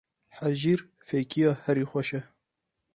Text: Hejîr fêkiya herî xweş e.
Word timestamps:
Hejîr 0.39 0.79
fêkiya 1.07 1.51
herî 1.63 1.85
xweş 1.89 2.09
e. 2.19 2.21